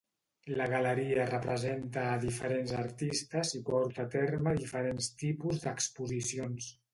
La 0.59 0.65
galeria 0.69 1.25
representa 1.31 2.05
a 2.13 2.15
diferents 2.23 2.73
artistes 2.77 3.53
i 3.59 3.61
porta 3.69 4.03
a 4.09 4.11
terme 4.17 4.55
diferents 4.63 5.11
tipus 5.21 5.63
d'exposicions. 5.67 6.73